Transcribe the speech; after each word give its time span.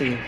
See 0.00 0.12
you. 0.12 0.18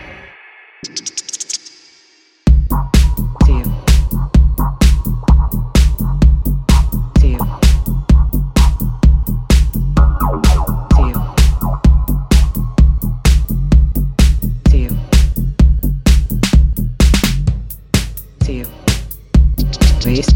Please. 20.03 20.32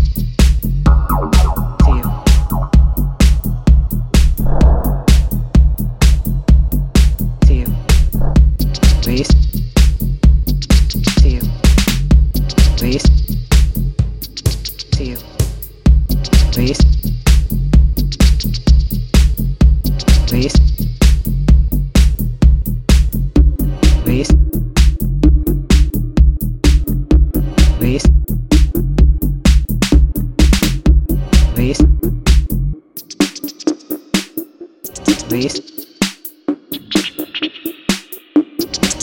Beast. 35.38 35.62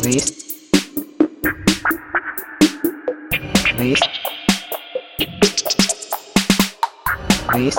Beast. 0.02 0.34
Beast. 3.78 4.08
Beast. 7.52 7.78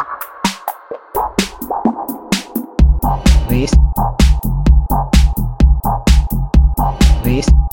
Beast. 3.49 3.75
Beast. 7.25 7.64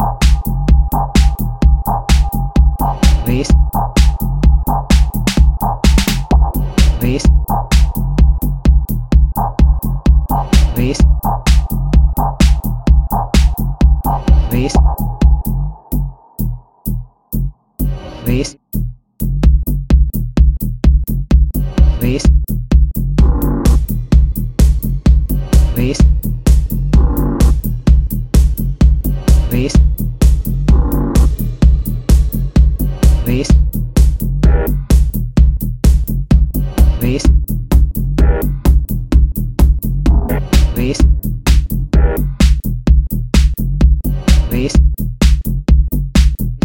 Luis. 44.63 44.75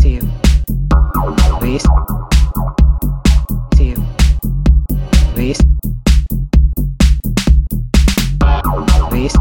See 0.01 0.13
you. 0.13 0.21
Luis. 1.61 1.83
See 3.75 3.89
you. 3.89 3.95
Luis. 5.35 5.59
Luis. 9.09 9.33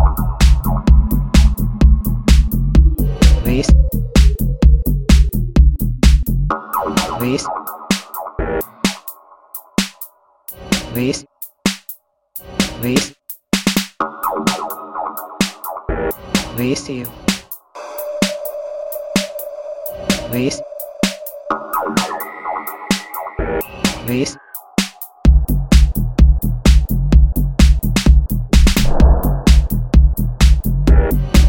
Luis. 3.29 3.67
Luis. 7.20 7.47
Luis. 10.94 11.26
Luis. 12.81 13.14
Luis, 16.56 16.81
see 16.82 16.99
you. 17.00 17.25
This. 20.31 20.61
This. 24.06 24.37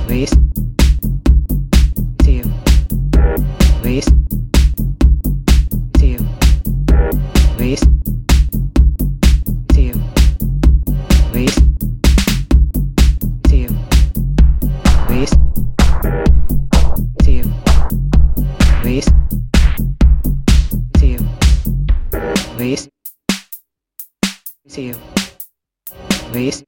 This. 0.08 0.32
Two. 2.24 2.44
This. 3.82 4.06
Two. 5.98 6.18
This. 7.58 7.82
Two. 9.74 9.94
This. 11.34 11.67
This. 22.58 22.90
See 24.68 24.88
you. 24.88 24.96
This. 26.32 26.64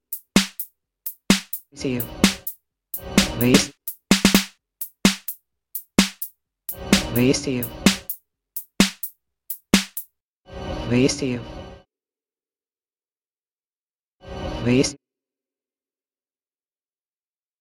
See 1.74 1.94
you. 1.95 2.03
This. 3.39 3.74
This 7.15 7.47
you. 7.47 7.65
This 10.89 11.24
you. 11.24 11.41
This. 14.63 14.95